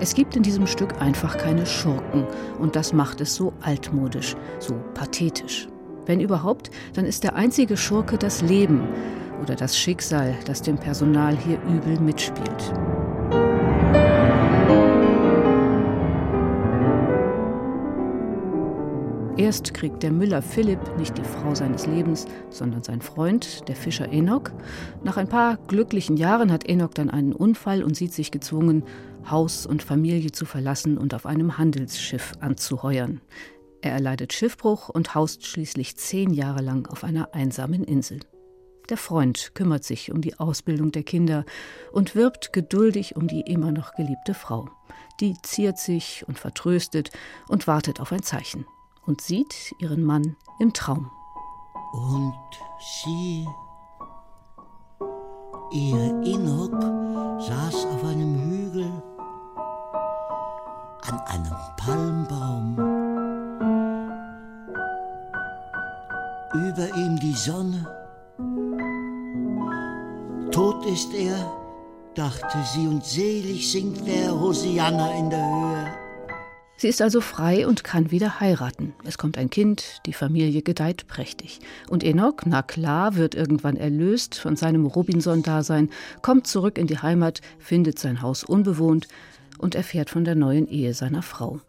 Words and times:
Es 0.00 0.14
gibt 0.14 0.36
in 0.36 0.44
diesem 0.44 0.68
Stück 0.68 1.00
einfach 1.00 1.36
keine 1.38 1.66
Schurken 1.66 2.24
und 2.60 2.76
das 2.76 2.92
macht 2.92 3.20
es 3.20 3.34
so 3.34 3.52
altmodisch, 3.62 4.36
so 4.60 4.74
pathetisch. 4.94 5.68
Wenn 6.06 6.20
überhaupt, 6.20 6.70
dann 6.94 7.04
ist 7.04 7.24
der 7.24 7.34
einzige 7.34 7.76
Schurke 7.76 8.16
das 8.16 8.40
Leben 8.40 8.82
oder 9.42 9.56
das 9.56 9.76
Schicksal, 9.76 10.36
das 10.46 10.62
dem 10.62 10.78
Personal 10.78 11.36
hier 11.36 11.58
übel 11.68 11.98
mitspielt. 11.98 12.72
Erst 19.36 19.72
kriegt 19.72 20.02
der 20.02 20.10
Müller 20.10 20.42
Philipp 20.42 20.80
nicht 20.98 21.16
die 21.16 21.22
Frau 21.22 21.54
seines 21.54 21.86
Lebens, 21.86 22.26
sondern 22.50 22.82
sein 22.82 23.00
Freund, 23.00 23.68
der 23.68 23.76
Fischer 23.76 24.12
Enoch. 24.12 24.50
Nach 25.04 25.16
ein 25.16 25.28
paar 25.28 25.58
glücklichen 25.68 26.16
Jahren 26.16 26.50
hat 26.50 26.68
Enoch 26.68 26.92
dann 26.92 27.08
einen 27.08 27.32
Unfall 27.32 27.84
und 27.84 27.94
sieht 27.94 28.12
sich 28.12 28.32
gezwungen, 28.32 28.82
Haus 29.30 29.66
und 29.66 29.82
Familie 29.82 30.32
zu 30.32 30.44
verlassen 30.44 30.98
und 30.98 31.14
auf 31.14 31.26
einem 31.26 31.58
Handelsschiff 31.58 32.32
anzuheuern. 32.40 33.20
Er 33.80 33.92
erleidet 33.92 34.32
Schiffbruch 34.32 34.88
und 34.88 35.14
haust 35.14 35.46
schließlich 35.46 35.96
zehn 35.96 36.32
Jahre 36.32 36.62
lang 36.62 36.88
auf 36.88 37.04
einer 37.04 37.34
einsamen 37.34 37.84
Insel. 37.84 38.20
Der 38.88 38.96
Freund 38.96 39.54
kümmert 39.54 39.84
sich 39.84 40.10
um 40.10 40.22
die 40.22 40.38
Ausbildung 40.38 40.92
der 40.92 41.02
Kinder 41.02 41.44
und 41.92 42.14
wirbt 42.14 42.52
geduldig 42.52 43.16
um 43.16 43.28
die 43.28 43.42
immer 43.42 43.70
noch 43.70 43.94
geliebte 43.94 44.32
Frau. 44.34 44.70
Die 45.20 45.34
ziert 45.42 45.78
sich 45.78 46.24
und 46.26 46.38
vertröstet 46.38 47.10
und 47.48 47.66
wartet 47.66 48.00
auf 48.00 48.12
ein 48.12 48.22
Zeichen 48.22 48.66
und 49.04 49.20
sieht 49.20 49.74
ihren 49.78 50.02
Mann 50.02 50.36
im 50.58 50.72
Traum. 50.72 51.10
Und 51.92 52.34
sie, 53.04 53.46
ihr 55.72 56.22
Enoch, 56.24 56.70
saß 57.40 57.86
auf 57.86 58.04
einem 58.04 58.40
Hügel 58.40 58.90
an 61.02 61.20
einem 61.26 61.56
Palmbaum. 61.76 62.76
Über 66.54 66.96
ihm 66.96 67.18
die 67.20 67.34
Sonne. 67.34 67.86
Tot 70.50 70.84
ist 70.86 71.12
er, 71.14 71.36
dachte 72.14 72.58
sie, 72.72 72.86
und 72.86 73.04
selig 73.04 73.70
singt 73.70 74.06
der 74.06 74.38
Hosianna 74.38 75.12
in 75.14 75.30
der 75.30 75.44
Höhe. 75.44 76.07
Sie 76.80 76.86
ist 76.86 77.02
also 77.02 77.20
frei 77.20 77.66
und 77.66 77.82
kann 77.82 78.12
wieder 78.12 78.38
heiraten. 78.38 78.94
Es 79.02 79.18
kommt 79.18 79.36
ein 79.36 79.50
Kind, 79.50 80.00
die 80.06 80.12
Familie 80.12 80.62
gedeiht 80.62 81.08
prächtig. 81.08 81.58
Und 81.88 82.04
Enoch, 82.04 82.36
na 82.46 82.62
klar, 82.62 83.16
wird 83.16 83.34
irgendwann 83.34 83.76
erlöst 83.76 84.36
von 84.36 84.54
seinem 84.54 84.86
Robinson-Dasein, 84.86 85.90
kommt 86.22 86.46
zurück 86.46 86.78
in 86.78 86.86
die 86.86 87.00
Heimat, 87.00 87.40
findet 87.58 87.98
sein 87.98 88.22
Haus 88.22 88.44
unbewohnt 88.44 89.08
und 89.58 89.74
erfährt 89.74 90.08
von 90.08 90.24
der 90.24 90.36
neuen 90.36 90.68
Ehe 90.68 90.94
seiner 90.94 91.22
Frau. 91.22 91.60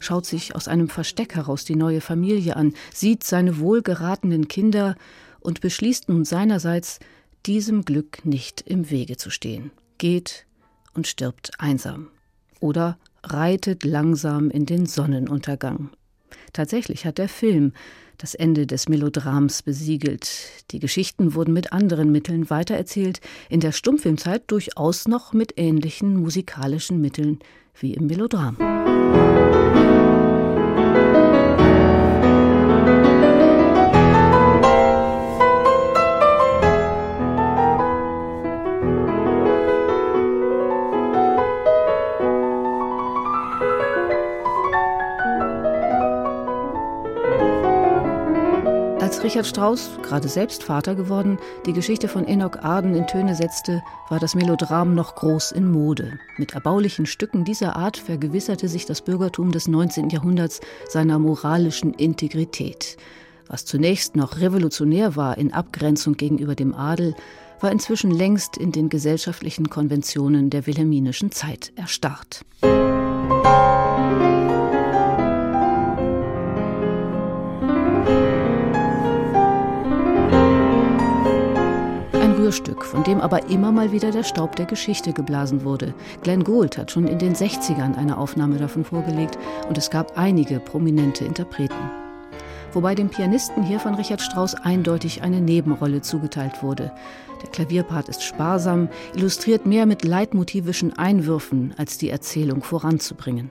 Schaut 0.00 0.24
sich 0.24 0.54
aus 0.54 0.68
einem 0.68 0.88
Versteck 0.88 1.34
heraus 1.34 1.66
die 1.66 1.76
neue 1.76 2.00
Familie 2.00 2.56
an, 2.56 2.72
sieht 2.94 3.24
seine 3.24 3.58
wohlgeratenen 3.58 4.48
Kinder 4.48 4.96
und 5.38 5.60
beschließt 5.60 6.08
nun 6.08 6.24
seinerseits, 6.24 6.98
diesem 7.44 7.84
Glück 7.84 8.24
nicht 8.24 8.62
im 8.62 8.88
Wege 8.88 9.18
zu 9.18 9.28
stehen, 9.28 9.70
geht 9.98 10.46
und 10.94 11.06
stirbt 11.06 11.50
einsam. 11.58 12.08
Oder 12.58 12.96
reitet 13.26 13.84
langsam 13.84 14.50
in 14.50 14.66
den 14.66 14.86
Sonnenuntergang. 14.86 15.90
Tatsächlich 16.52 17.04
hat 17.04 17.18
der 17.18 17.28
Film 17.28 17.72
das 18.18 18.34
Ende 18.34 18.66
des 18.66 18.88
Melodrams 18.88 19.62
besiegelt. 19.62 20.28
Die 20.70 20.78
Geschichten 20.78 21.34
wurden 21.34 21.52
mit 21.52 21.72
anderen 21.72 22.10
Mitteln 22.10 22.48
weitererzählt, 22.48 23.20
in 23.50 23.60
der 23.60 23.72
Stummfilmzeit 23.72 24.44
durchaus 24.46 25.06
noch 25.06 25.32
mit 25.32 25.54
ähnlichen 25.56 26.16
musikalischen 26.16 27.00
Mitteln 27.00 27.40
wie 27.78 27.94
im 27.94 28.06
Melodram. 28.06 28.56
Richard 49.22 49.46
Strauss, 49.46 49.88
gerade 50.02 50.26
selbst 50.26 50.64
Vater 50.64 50.96
geworden, 50.96 51.38
die 51.64 51.72
Geschichte 51.72 52.08
von 52.08 52.26
Enoch 52.26 52.56
Arden 52.62 52.96
in 52.96 53.06
Töne 53.06 53.36
setzte, 53.36 53.80
war 54.08 54.18
das 54.18 54.34
Melodram 54.34 54.96
noch 54.96 55.14
groß 55.14 55.52
in 55.52 55.70
Mode. 55.70 56.18
Mit 56.38 56.54
erbaulichen 56.54 57.06
Stücken 57.06 57.44
dieser 57.44 57.76
Art 57.76 57.98
vergewisserte 57.98 58.66
sich 58.66 58.84
das 58.84 59.02
Bürgertum 59.02 59.52
des 59.52 59.68
19. 59.68 60.10
Jahrhunderts 60.10 60.60
seiner 60.88 61.20
moralischen 61.20 61.94
Integrität. 61.94 62.96
Was 63.46 63.64
zunächst 63.64 64.16
noch 64.16 64.40
revolutionär 64.40 65.14
war 65.14 65.38
in 65.38 65.52
Abgrenzung 65.52 66.14
gegenüber 66.14 66.56
dem 66.56 66.74
Adel, 66.74 67.14
war 67.60 67.70
inzwischen 67.70 68.10
längst 68.10 68.56
in 68.56 68.72
den 68.72 68.88
gesellschaftlichen 68.88 69.70
Konventionen 69.70 70.50
der 70.50 70.66
wilhelminischen 70.66 71.30
Zeit 71.30 71.72
erstarrt. 71.76 72.44
Rührstück, 82.46 82.84
von 82.84 83.02
dem 83.02 83.20
aber 83.20 83.50
immer 83.50 83.72
mal 83.72 83.90
wieder 83.90 84.12
der 84.12 84.22
Staub 84.22 84.54
der 84.54 84.66
Geschichte 84.66 85.12
geblasen 85.12 85.64
wurde. 85.64 85.92
Glenn 86.22 86.44
Gould 86.44 86.78
hat 86.78 86.92
schon 86.92 87.08
in 87.08 87.18
den 87.18 87.34
60ern 87.34 87.96
eine 87.96 88.16
Aufnahme 88.18 88.58
davon 88.58 88.84
vorgelegt 88.84 89.36
und 89.68 89.76
es 89.76 89.90
gab 89.90 90.16
einige 90.16 90.60
prominente 90.60 91.24
Interpreten. 91.24 91.74
Wobei 92.72 92.94
dem 92.94 93.08
Pianisten 93.08 93.64
hier 93.64 93.80
von 93.80 93.96
Richard 93.96 94.20
Strauss 94.20 94.54
eindeutig 94.54 95.22
eine 95.22 95.40
Nebenrolle 95.40 96.02
zugeteilt 96.02 96.62
wurde. 96.62 96.92
Der 97.42 97.50
Klavierpart 97.50 98.08
ist 98.08 98.22
sparsam, 98.22 98.90
illustriert 99.16 99.66
mehr 99.66 99.84
mit 99.84 100.04
leitmotivischen 100.04 100.96
Einwürfen, 100.96 101.74
als 101.76 101.98
die 101.98 102.10
Erzählung 102.10 102.62
voranzubringen. 102.62 103.50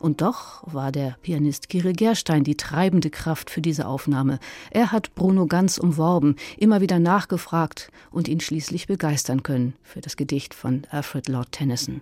Und 0.00 0.22
doch 0.22 0.62
war 0.72 0.92
der 0.92 1.18
Pianist 1.20 1.68
Kirill 1.68 1.92
Gerstein 1.92 2.42
die 2.42 2.56
treibende 2.56 3.10
Kraft 3.10 3.50
für 3.50 3.60
diese 3.60 3.86
Aufnahme. 3.86 4.38
Er 4.70 4.92
hat 4.92 5.14
Bruno 5.14 5.46
Ganz 5.46 5.76
umworben, 5.76 6.36
immer 6.56 6.80
wieder 6.80 6.98
nachgefragt 6.98 7.92
und 8.10 8.26
ihn 8.26 8.40
schließlich 8.40 8.86
begeistern 8.86 9.42
können 9.42 9.74
für 9.82 10.00
das 10.00 10.16
Gedicht 10.16 10.54
von 10.54 10.86
Alfred 10.90 11.28
Lord 11.28 11.52
Tennyson. 11.52 12.00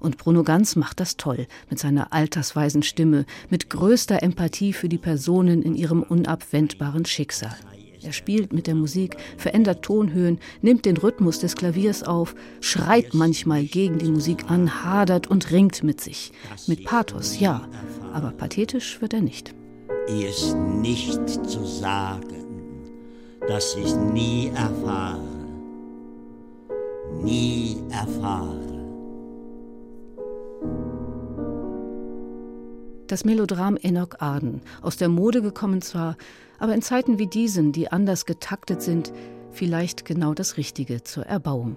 Und 0.00 0.18
Bruno 0.18 0.42
Ganz 0.42 0.74
macht 0.74 0.98
das 0.98 1.16
toll, 1.18 1.46
mit 1.68 1.78
seiner 1.78 2.12
altersweisen 2.12 2.82
Stimme, 2.82 3.26
mit 3.48 3.70
größter 3.70 4.24
Empathie 4.24 4.72
für 4.72 4.88
die 4.88 4.98
Personen 4.98 5.62
in 5.62 5.76
ihrem 5.76 6.02
unabwendbaren 6.02 7.04
Schicksal. 7.04 7.54
Er 8.02 8.12
spielt 8.12 8.52
mit 8.52 8.66
der 8.66 8.74
Musik, 8.74 9.16
verändert 9.36 9.82
Tonhöhen, 9.82 10.38
nimmt 10.62 10.86
den 10.86 10.96
Rhythmus 10.96 11.38
des 11.38 11.54
Klaviers 11.54 12.02
auf, 12.02 12.34
schreit 12.60 13.12
manchmal 13.12 13.64
gegen 13.64 13.98
die 13.98 14.10
Musik 14.10 14.50
an, 14.50 14.84
hadert 14.84 15.26
und 15.26 15.50
ringt 15.50 15.82
mit 15.82 16.00
sich. 16.00 16.32
Mit 16.66 16.84
Pathos, 16.84 17.38
ja, 17.40 17.68
aber 18.12 18.30
pathetisch 18.30 19.00
wird 19.00 19.12
er 19.12 19.20
nicht. 19.20 19.54
Ist 20.08 20.56
nicht 20.56 21.28
zu 21.46 21.64
sagen, 21.64 22.46
dass 23.46 23.76
ich 23.76 23.94
nie 23.94 24.50
erfahre, 24.54 25.20
nie 27.22 27.76
erfahre. 27.90 28.69
Das 33.10 33.24
Melodram 33.24 33.76
Enoch 33.76 34.20
Arden, 34.20 34.60
aus 34.82 34.96
der 34.96 35.08
Mode 35.08 35.42
gekommen 35.42 35.82
zwar, 35.82 36.16
aber 36.60 36.76
in 36.76 36.80
Zeiten 36.80 37.18
wie 37.18 37.26
diesen, 37.26 37.72
die 37.72 37.90
anders 37.90 38.24
getaktet 38.24 38.82
sind, 38.82 39.12
vielleicht 39.50 40.04
genau 40.04 40.32
das 40.32 40.56
Richtige 40.56 41.02
zur 41.02 41.26
Erbauung. 41.26 41.76